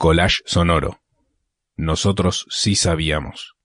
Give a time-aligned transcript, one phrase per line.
[0.00, 1.00] Collage sonoro.
[1.76, 3.56] Nosotros sí sabíamos.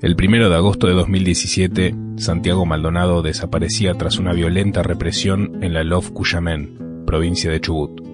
[0.00, 5.82] El primero de agosto de 2017, Santiago Maldonado desaparecía tras una violenta represión en la
[5.82, 8.11] Love Cuyamén, provincia de Chubut.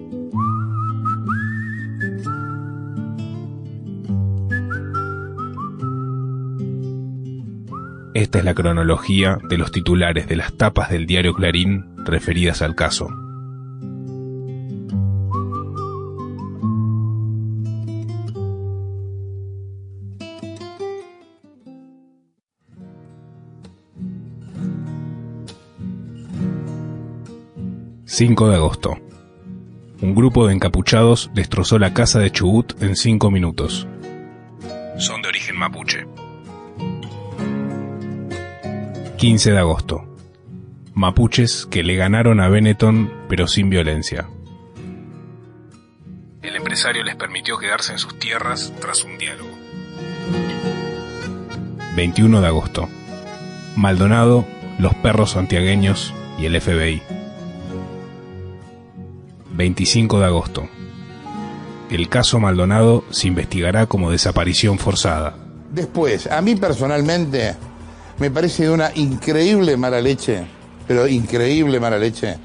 [8.19, 12.75] Esta es la cronología de los titulares de las tapas del diario Clarín referidas al
[12.75, 13.07] caso.
[28.05, 28.97] ...5 de agosto...
[30.01, 33.87] Un grupo de encapuchados destrozó la casa de Chubut en 5 minutos.
[34.97, 36.08] Son de origen mapuche.
[39.19, 40.05] 15 de agosto.
[40.93, 44.29] Mapuches que le ganaron a Benetton pero sin violencia.
[46.41, 49.49] El empresario les permitió quedarse en sus tierras tras un diálogo.
[51.97, 52.87] 21 de agosto.
[53.75, 54.45] Maldonado,
[54.77, 57.01] los perros santiagueños y el FBI.
[59.51, 60.69] 25 de agosto.
[61.89, 65.35] El caso Maldonado se investigará como desaparición forzada.
[65.71, 67.57] Después, a mí personalmente
[68.19, 70.43] me parece de una increíble mala leche,
[70.87, 72.35] pero increíble mala leche,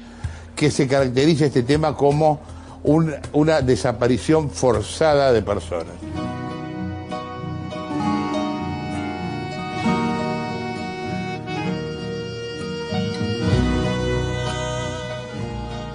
[0.55, 2.39] que se caracterice este tema como
[3.33, 5.93] una desaparición forzada de personas.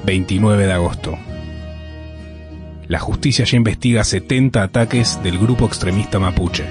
[0.06, 1.16] ...29 de agosto...
[2.88, 6.64] La justicia ya investiga 70 ataques del grupo extremista mapuche.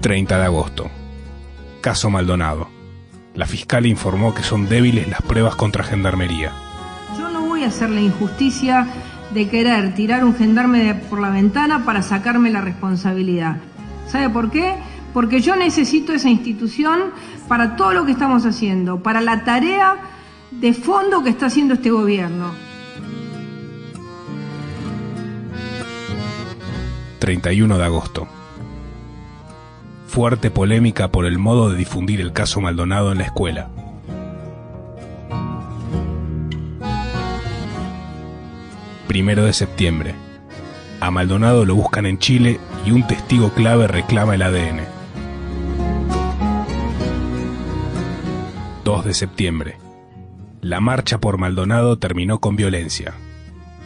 [0.00, 0.90] 30 de agosto.
[1.80, 2.68] Caso Maldonado.
[3.34, 6.52] La fiscal informó que son débiles las pruebas contra Gendarmería.
[7.16, 8.86] Yo no voy a hacer la injusticia
[9.34, 13.56] de querer tirar un gendarme por la ventana para sacarme la responsabilidad.
[14.06, 14.76] ¿Sabe por qué?
[15.12, 17.10] Porque yo necesito esa institución
[17.46, 19.96] para todo lo que estamos haciendo, para la tarea
[20.50, 22.52] de fondo que está haciendo este gobierno.
[27.18, 28.37] 31 de agosto
[30.08, 33.68] fuerte polémica por el modo de difundir el caso Maldonado en la escuela.
[39.06, 40.14] Primero de septiembre.
[41.00, 44.80] A Maldonado lo buscan en Chile y un testigo clave reclama el ADN.
[48.84, 49.76] 2 de septiembre.
[50.62, 53.14] La marcha por Maldonado terminó con violencia.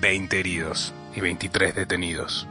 [0.00, 2.48] 20 heridos y 23 detenidos.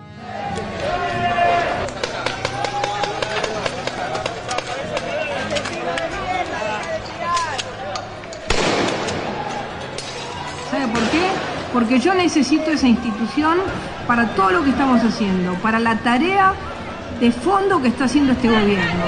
[11.92, 13.58] Porque yo necesito esa institución
[14.08, 16.54] para todo lo que estamos haciendo, para la tarea
[17.20, 19.06] de fondo que está haciendo este gobierno.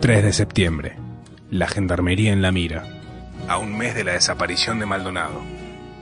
[0.00, 0.96] ...3 de septiembre...
[1.48, 2.82] ...la gendarmería en la mira...
[3.46, 5.40] ...a un mes de la desaparición de Maldonado...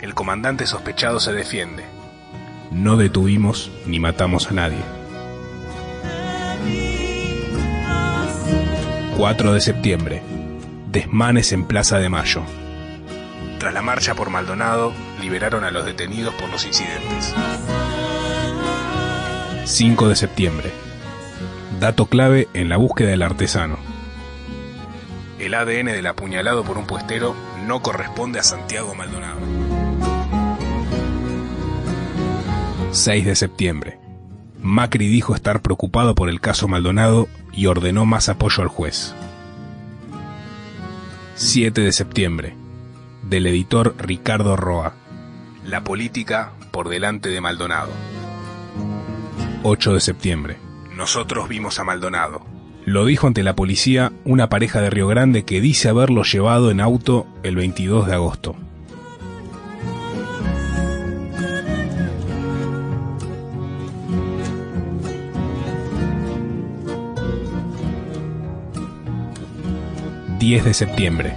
[0.00, 1.84] ...el comandante sospechado se defiende...
[2.70, 4.97] ...no detuvimos ni matamos a nadie...
[9.18, 10.22] 4 de septiembre.
[10.92, 12.44] Desmanes en Plaza de Mayo.
[13.58, 17.34] Tras la marcha por Maldonado, liberaron a los detenidos por los incidentes.
[19.64, 20.70] 5 de septiembre.
[21.80, 23.76] Dato clave en la búsqueda del artesano.
[25.40, 27.34] El ADN del apuñalado por un puestero
[27.66, 29.40] no corresponde a Santiago Maldonado.
[32.92, 33.98] 6 de septiembre.
[34.60, 39.14] Macri dijo estar preocupado por el caso Maldonado y ordenó más apoyo al juez.
[41.34, 42.56] 7 de septiembre.
[43.22, 44.94] Del editor Ricardo Roa.
[45.64, 47.90] La política por delante de Maldonado.
[49.62, 50.56] 8 de septiembre.
[50.96, 52.44] Nosotros vimos a Maldonado.
[52.84, 56.80] Lo dijo ante la policía una pareja de Río Grande que dice haberlo llevado en
[56.80, 58.56] auto el 22 de agosto.
[70.38, 71.34] 10 de septiembre.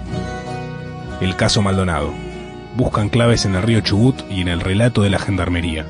[1.20, 2.14] El caso Maldonado.
[2.76, 5.86] Buscan claves en el río Chubut y en el relato de la gendarmería.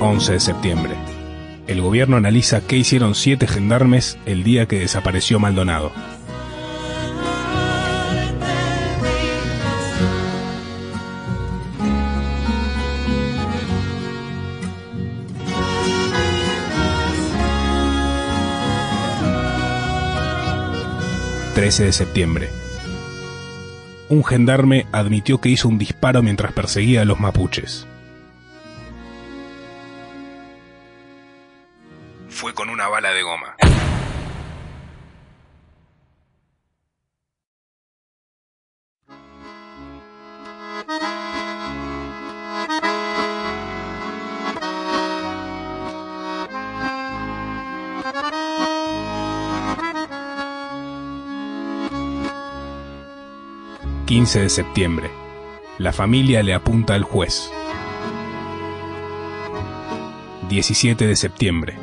[0.00, 0.94] ...11 de septiembre...
[1.66, 5.90] El gobierno analiza qué hicieron siete gendarmes el día que desapareció Maldonado.
[21.56, 22.50] ...13 de septiembre...
[24.08, 27.88] Un gendarme admitió que hizo un disparo mientras perseguía a los mapuches.
[32.36, 33.56] fue con una bala de goma.
[54.16, 55.10] ...15 de septiembre...
[55.76, 57.52] ...la familia le apunta al juez...
[60.48, 61.76] ...17 de septiembre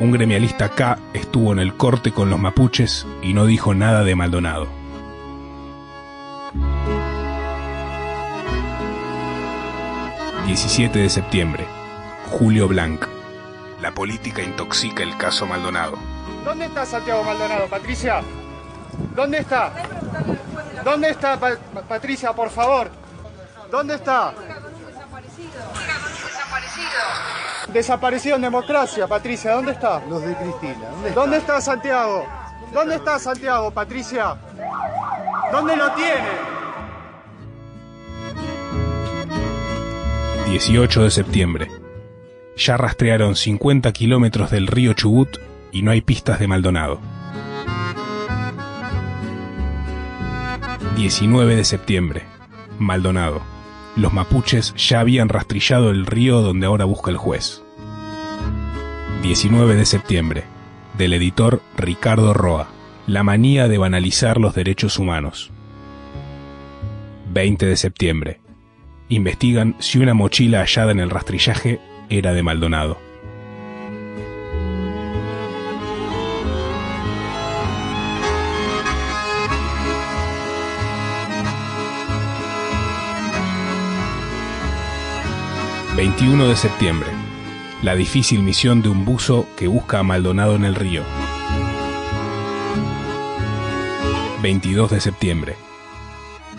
[0.00, 4.16] un gremialista acá estuvo en el corte con los mapuches y no dijo nada de
[4.16, 4.66] Maldonado.
[10.48, 11.66] ...17 de septiembre...
[12.30, 13.06] ...Julio Blanc...
[13.80, 15.98] ...la política intoxica el caso Maldonado.
[16.44, 18.22] ¿Dónde está Santiago Maldonado, Patricia?
[19.14, 19.72] ¿Dónde está?
[20.84, 21.38] ¿Dónde está,
[21.88, 22.90] Patricia, por favor?
[23.70, 24.32] ¿Dónde está?
[27.72, 29.52] Desaparecido en democracia, Patricia.
[29.52, 30.02] ¿Dónde está?
[30.08, 30.88] Los de Cristina.
[31.14, 32.26] ¿Dónde está, Santiago?
[32.72, 34.36] ¿Dónde está Santiago, Patricia?
[35.52, 36.60] ¿Dónde lo tiene?
[40.46, 41.70] 18 de septiembre.
[42.56, 45.38] Ya rastrearon 50 kilómetros del río Chubut
[45.72, 47.00] y no hay pistas de Maldonado.
[51.00, 52.24] 19 de septiembre.
[52.78, 53.40] Maldonado
[53.96, 57.62] los mapuches ya habían rastrillado el río donde ahora busca el juez.
[59.22, 60.44] 19 de septiembre,
[60.98, 62.68] del editor Ricardo Roa,
[63.06, 65.50] La manía de banalizar los derechos humanos.
[67.32, 68.40] 20 de septiembre,
[69.08, 71.80] investigan si una mochila hallada en el rastrillaje
[72.10, 72.98] era de Maldonado.
[86.00, 87.10] 21 de septiembre.
[87.82, 91.02] La difícil misión de un buzo que busca a Maldonado en el río.
[94.42, 95.56] 22 de septiembre.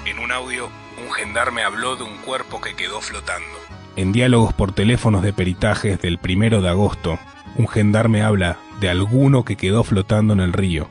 [0.05, 0.69] En un audio,
[1.03, 3.47] un gendarme habló de un cuerpo que quedó flotando.
[3.95, 7.17] En diálogos por teléfonos de peritajes del primero de agosto,
[7.57, 10.87] un gendarme habla de alguno que quedó flotando en el río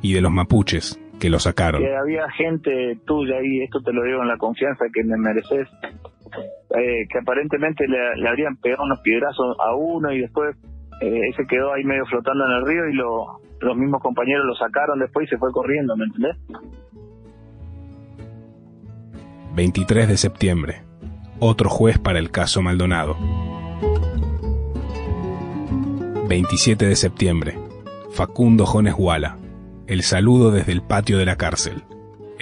[0.00, 1.82] y de los mapuches que lo sacaron.
[1.84, 5.68] había gente tuya y esto te lo digo en la confianza que me mereces,
[6.78, 10.56] eh, que aparentemente le, habrían pegado unos piedrazos a uno y después
[11.00, 14.54] eh, ese quedó ahí medio flotando en el río y lo, los mismos compañeros lo
[14.54, 16.36] sacaron después y se fue corriendo, ¿me entendés?
[19.54, 20.82] 23 de septiembre.
[21.40, 23.16] Otro juez para el caso Maldonado.
[26.28, 27.58] 27 de septiembre.
[28.12, 29.38] Facundo Jones Guala.
[29.88, 31.82] El saludo desde el patio de la cárcel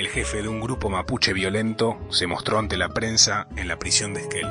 [0.08, 4.14] el jefe de un grupo mapuche violento se mostró ante la prensa en la prisión
[4.14, 4.46] de Esquel.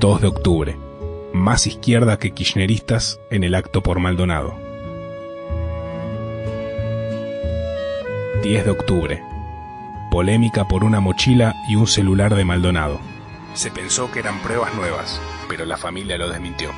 [0.00, 0.76] ...2 de octubre...
[1.32, 3.20] ...más izquierda que kirchneristas...
[3.30, 4.56] ...en el acto por Maldonado...
[8.42, 9.22] ...10 de octubre...
[10.10, 12.98] ...polémica por una mochila y un celular de Maldonado...
[13.54, 15.20] ...se pensó que eran pruebas nuevas...
[15.48, 16.70] ...pero la familia lo desmintió...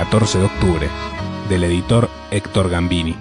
[0.00, 0.88] 14 de octubre,
[1.50, 3.14] del editor Héctor Gambini.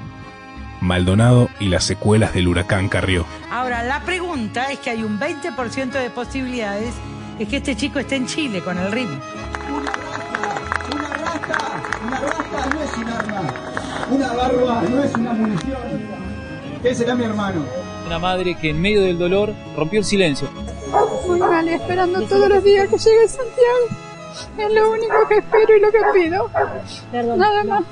[0.79, 3.25] Maldonado y las secuelas del huracán Carrió.
[3.51, 6.93] Ahora, la pregunta es que hay un 20% de posibilidades
[7.37, 9.19] de que este chico esté en Chile con el ritmo.
[10.89, 13.53] Una rata, una rata no es un arma,
[14.11, 15.81] una barba no es una munición.
[16.81, 17.65] ¿Qué será mi hermano?
[18.07, 20.47] Una madre que en medio del dolor rompió el silencio.
[21.27, 24.08] Muy mal, esperando todos los días que llegue Santiago.
[24.57, 26.49] Es lo único que espero y lo que pido.
[27.11, 27.83] Nada más.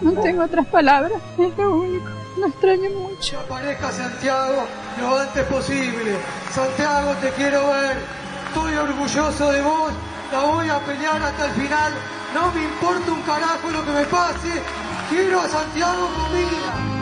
[0.00, 1.20] No tengo otras palabras.
[1.38, 2.08] Es lo único.
[2.38, 3.38] Lo extraño mucho.
[3.38, 4.66] Aparezca Santiago
[5.00, 6.16] lo antes posible.
[6.50, 7.96] Santiago, te quiero ver.
[8.48, 9.92] Estoy orgulloso de vos.
[10.32, 11.92] La voy a pelear hasta el final.
[12.34, 14.62] No me importa un carajo lo que me pase.
[15.10, 16.93] Quiero a Santiago con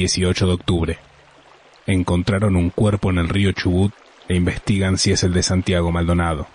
[0.00, 0.98] 18 de octubre.
[1.86, 3.92] encontraron un cuerpo en el río Chubut
[4.28, 6.46] e investigan si es el de Santiago Maldonado.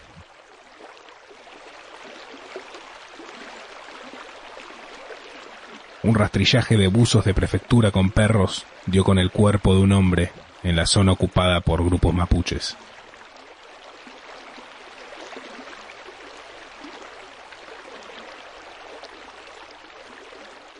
[6.01, 10.31] Un rastrillaje de buzos de prefectura con perros dio con el cuerpo de un hombre
[10.63, 12.75] en la zona ocupada por grupos mapuches.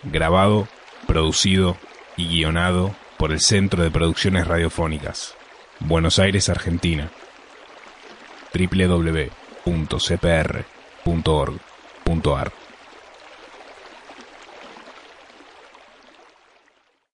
[0.04, 0.68] Grabado,
[1.06, 1.78] producido
[2.18, 5.36] y guionado por el Centro de Producciones Radiofónicas,
[5.80, 7.10] Buenos Aires, Argentina.
[8.54, 9.46] www.cpr.org.ar